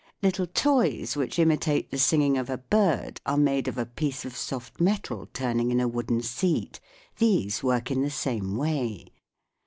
[0.23, 4.25] Little toys which imitate the sing ing of a bird are made of a piece
[4.25, 6.79] of soft metal turning in a wooden seat.
[7.19, 9.05] These work in the same way.